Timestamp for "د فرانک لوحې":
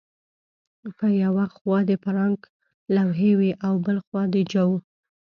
1.89-3.31